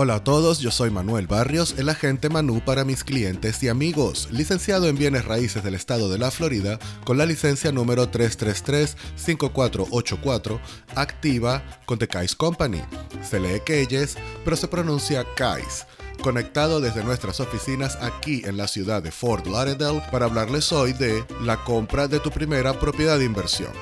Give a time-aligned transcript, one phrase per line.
[0.00, 4.28] Hola a todos, yo soy Manuel Barrios, el agente Manu para mis clientes y amigos,
[4.30, 10.60] licenciado en bienes raíces del estado de la Florida con la licencia número 333-5484,
[10.94, 12.80] activa con The Kais Company.
[13.28, 15.84] Se lee Keyes, pero se pronuncia Kais
[16.22, 21.24] conectado desde nuestras oficinas aquí en la ciudad de Fort Lauderdale para hablarles hoy de
[21.42, 23.72] la compra de tu primera propiedad de inversión.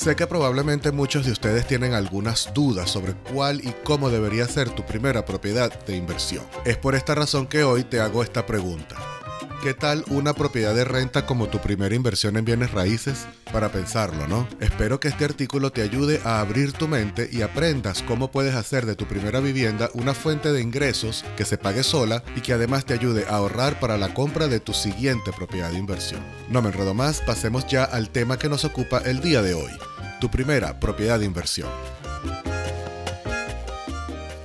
[0.00, 4.70] Sé que probablemente muchos de ustedes tienen algunas dudas sobre cuál y cómo debería ser
[4.70, 6.42] tu primera propiedad de inversión.
[6.64, 8.96] Es por esta razón que hoy te hago esta pregunta.
[9.62, 13.26] ¿Qué tal una propiedad de renta como tu primera inversión en bienes raíces?
[13.52, 14.48] Para pensarlo, ¿no?
[14.58, 18.86] Espero que este artículo te ayude a abrir tu mente y aprendas cómo puedes hacer
[18.86, 22.86] de tu primera vivienda una fuente de ingresos que se pague sola y que además
[22.86, 26.22] te ayude a ahorrar para la compra de tu siguiente propiedad de inversión.
[26.48, 29.72] No me enredo más, pasemos ya al tema que nos ocupa el día de hoy,
[30.20, 31.68] tu primera propiedad de inversión.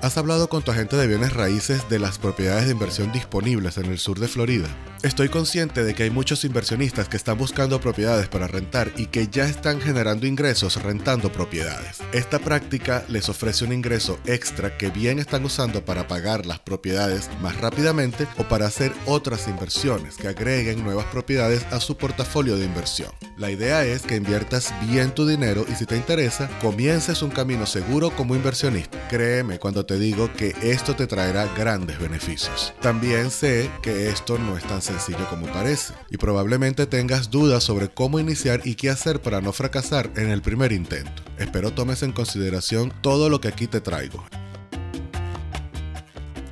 [0.00, 3.86] ¿Has hablado con tu agente de bienes raíces de las propiedades de inversión disponibles en
[3.86, 4.68] el sur de Florida?
[5.02, 9.28] Estoy consciente de que hay muchos inversionistas que están buscando propiedades para rentar y que
[9.28, 11.98] ya están generando ingresos rentando propiedades.
[12.12, 17.28] Esta práctica les ofrece un ingreso extra que bien están usando para pagar las propiedades
[17.40, 22.64] más rápidamente o para hacer otras inversiones que agreguen nuevas propiedades a su portafolio de
[22.64, 23.10] inversión.
[23.36, 27.66] La idea es que inviertas bien tu dinero y si te interesa, comiences un camino
[27.66, 29.06] seguro como inversionista.
[29.08, 32.72] Créeme cuando te digo que esto te traerá grandes beneficios.
[32.80, 34.95] También sé que esto no es tan sencillo
[35.28, 40.10] como parece y probablemente tengas dudas sobre cómo iniciar y qué hacer para no fracasar
[40.16, 41.22] en el primer intento.
[41.38, 44.24] Espero tomes en consideración todo lo que aquí te traigo.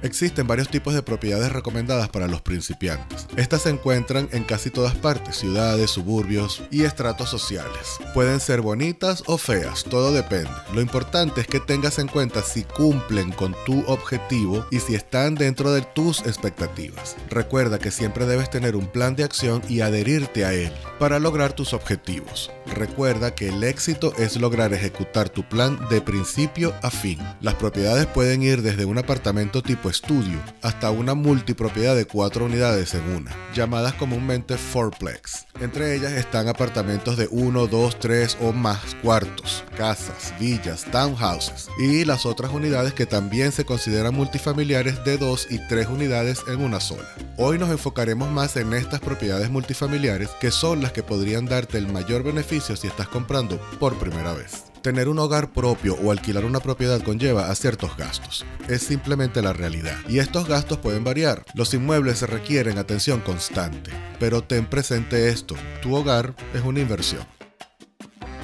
[0.05, 3.27] Existen varios tipos de propiedades recomendadas para los principiantes.
[3.37, 7.99] Estas se encuentran en casi todas partes, ciudades, suburbios y estratos sociales.
[8.13, 10.51] Pueden ser bonitas o feas, todo depende.
[10.75, 15.37] Lo importante es que tengas en cuenta si cumplen con tu objetivo y si están
[15.37, 17.17] dentro de tus expectativas.
[17.31, 21.55] Recuerda que siempre debes tener un plan de acción y adherirte a él para lograr
[21.55, 22.51] tus objetivos.
[22.67, 27.19] Recuerda que el éxito es lograr ejecutar tu plan de principio a fin.
[27.41, 32.95] Las propiedades pueden ir desde un apartamento tipo estudio hasta una multipropiedad de cuatro unidades
[32.95, 35.47] en una, llamadas comúnmente fourplex.
[35.61, 42.05] Entre ellas están apartamentos de 1, 2, 3 o más cuartos, casas, villas, townhouses y
[42.05, 46.81] las otras unidades que también se consideran multifamiliares de 2 y 3 unidades en una
[46.81, 47.09] sola.
[47.37, 51.87] Hoy nos enfocaremos más en estas propiedades multifamiliares que son las que podrían darte el
[51.87, 54.64] mayor beneficio si estás comprando por primera vez.
[54.85, 58.45] Tener un hogar propio o alquilar una propiedad conlleva a ciertos gastos.
[58.69, 59.97] Es simplemente la realidad.
[60.11, 61.43] Y estos gastos pueden variar.
[61.55, 63.91] Los inmuebles requieren atención constante.
[64.20, 67.27] Pero ten presente esto, tu hogar es una inversión.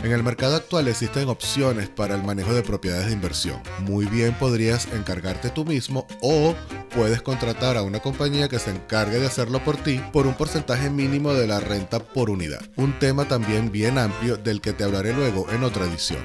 [0.03, 3.61] En el mercado actual existen opciones para el manejo de propiedades de inversión.
[3.81, 6.55] Muy bien podrías encargarte tú mismo o
[6.95, 10.89] puedes contratar a una compañía que se encargue de hacerlo por ti por un porcentaje
[10.89, 12.63] mínimo de la renta por unidad.
[12.77, 16.25] Un tema también bien amplio del que te hablaré luego en otra edición.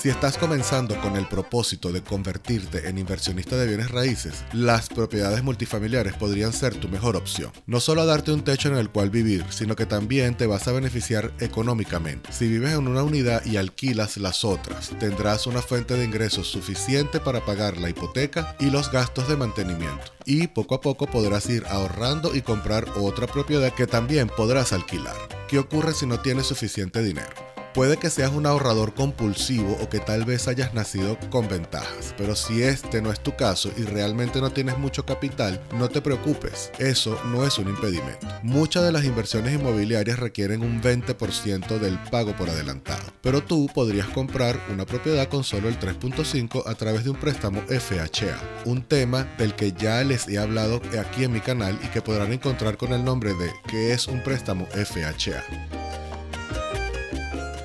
[0.00, 5.42] Si estás comenzando con el propósito de convertirte en inversionista de bienes raíces, las propiedades
[5.42, 7.52] multifamiliares podrían ser tu mejor opción.
[7.66, 10.72] No solo darte un techo en el cual vivir, sino que también te vas a
[10.72, 12.32] beneficiar económicamente.
[12.32, 17.20] Si vives en una unidad y alquilas las otras, tendrás una fuente de ingresos suficiente
[17.20, 20.14] para pagar la hipoteca y los gastos de mantenimiento.
[20.24, 25.16] Y poco a poco podrás ir ahorrando y comprar otra propiedad que también podrás alquilar.
[25.46, 27.49] ¿Qué ocurre si no tienes suficiente dinero?
[27.72, 32.34] Puede que seas un ahorrador compulsivo o que tal vez hayas nacido con ventajas, pero
[32.34, 36.72] si este no es tu caso y realmente no tienes mucho capital, no te preocupes,
[36.78, 38.26] eso no es un impedimento.
[38.42, 44.08] Muchas de las inversiones inmobiliarias requieren un 20% del pago por adelantado, pero tú podrías
[44.08, 49.28] comprar una propiedad con solo el 3.5 a través de un préstamo FHA, un tema
[49.38, 52.92] del que ya les he hablado aquí en mi canal y que podrán encontrar con
[52.92, 55.79] el nombre de ¿Qué es un préstamo FHA?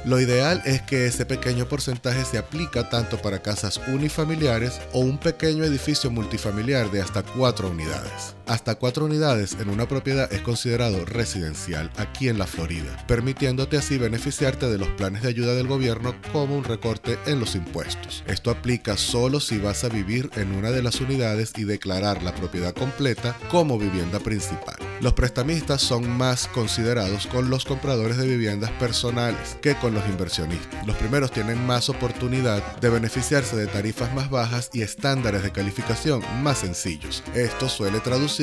[0.05, 5.17] Lo ideal es que ese pequeño porcentaje se aplica tanto para casas unifamiliares o un
[5.17, 8.35] pequeño edificio multifamiliar de hasta 4 unidades.
[8.47, 13.97] Hasta 4 unidades en una propiedad es considerado residencial aquí en la Florida, permitiéndote así
[13.97, 18.23] beneficiarte de los planes de ayuda del gobierno como un recorte en los impuestos.
[18.27, 22.35] Esto aplica solo si vas a vivir en una de las unidades y declarar la
[22.35, 24.77] propiedad completa como vivienda principal.
[25.01, 30.85] Los prestamistas son más considerados con los compradores de viviendas personales que con los inversionistas.
[30.85, 36.21] Los primeros tienen más oportunidad de beneficiarse de tarifas más bajas y estándares de calificación
[36.43, 37.23] más sencillos.
[37.33, 38.34] Esto suele traducirse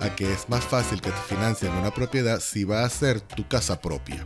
[0.00, 3.48] a que es más fácil que te financien una propiedad si va a ser tu
[3.48, 4.22] casa propia.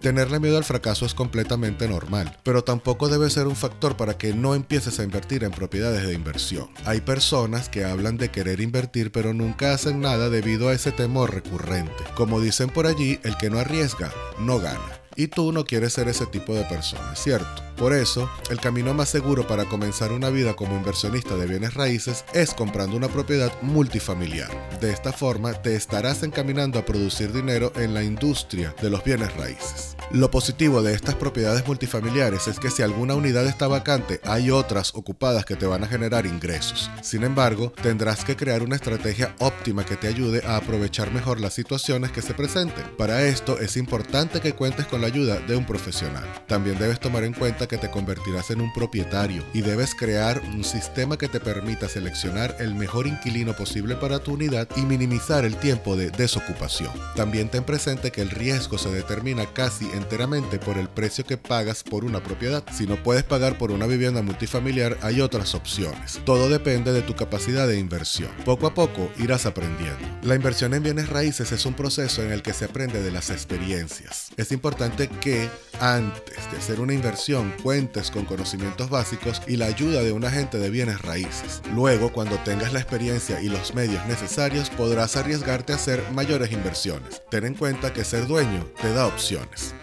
[0.00, 4.34] Tenerle miedo al fracaso es completamente normal, pero tampoco debe ser un factor para que
[4.34, 6.68] no empieces a invertir en propiedades de inversión.
[6.84, 11.32] Hay personas que hablan de querer invertir pero nunca hacen nada debido a ese temor
[11.32, 12.04] recurrente.
[12.16, 15.03] Como dicen por allí, el que no arriesga, no gana.
[15.16, 17.62] Y tú no quieres ser ese tipo de persona, ¿cierto?
[17.76, 22.24] Por eso, el camino más seguro para comenzar una vida como inversionista de bienes raíces
[22.32, 24.50] es comprando una propiedad multifamiliar.
[24.80, 29.34] De esta forma, te estarás encaminando a producir dinero en la industria de los bienes
[29.36, 29.93] raíces.
[30.10, 34.94] Lo positivo de estas propiedades multifamiliares es que si alguna unidad está vacante, hay otras
[34.94, 36.90] ocupadas que te van a generar ingresos.
[37.02, 41.54] Sin embargo, tendrás que crear una estrategia óptima que te ayude a aprovechar mejor las
[41.54, 42.84] situaciones que se presenten.
[42.98, 46.24] Para esto es importante que cuentes con la ayuda de un profesional.
[46.46, 50.64] También debes tomar en cuenta que te convertirás en un propietario y debes crear un
[50.64, 55.56] sistema que te permita seleccionar el mejor inquilino posible para tu unidad y minimizar el
[55.56, 56.92] tiempo de desocupación.
[57.16, 61.82] También ten presente que el riesgo se determina casi enteramente por el precio que pagas
[61.82, 62.64] por una propiedad.
[62.72, 66.20] Si no puedes pagar por una vivienda multifamiliar, hay otras opciones.
[66.24, 68.30] Todo depende de tu capacidad de inversión.
[68.44, 70.06] Poco a poco irás aprendiendo.
[70.22, 73.30] La inversión en bienes raíces es un proceso en el que se aprende de las
[73.30, 74.30] experiencias.
[74.36, 75.48] Es importante que
[75.80, 80.58] antes de hacer una inversión cuentes con conocimientos básicos y la ayuda de un agente
[80.58, 81.62] de bienes raíces.
[81.74, 87.22] Luego, cuando tengas la experiencia y los medios necesarios, podrás arriesgarte a hacer mayores inversiones.
[87.30, 89.74] Ten en cuenta que ser dueño te da opciones.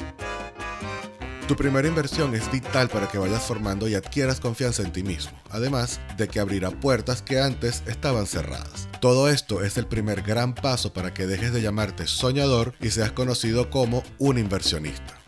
[1.48, 5.32] Tu primera inversión es vital para que vayas formando y adquieras confianza en ti mismo,
[5.50, 8.88] además de que abrirá puertas que antes estaban cerradas.
[9.02, 13.12] Todo esto es el primer gran paso para que dejes de llamarte soñador y seas
[13.12, 15.21] conocido como un inversionista.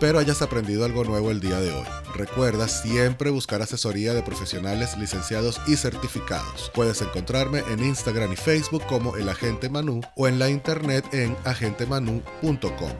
[0.00, 1.84] Espero hayas aprendido algo nuevo el día de hoy.
[2.14, 6.70] Recuerda siempre buscar asesoría de profesionales licenciados y certificados.
[6.72, 11.36] Puedes encontrarme en Instagram y Facebook como El Agente Manu o en la internet en
[11.44, 12.92] agentemanu.com.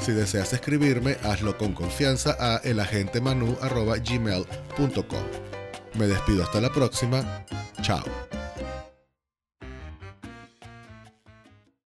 [0.00, 5.24] Si deseas escribirme, hazlo con confianza a elagentemanu.gmail.com.
[5.98, 7.44] Me despido hasta la próxima.
[7.82, 8.02] Chao.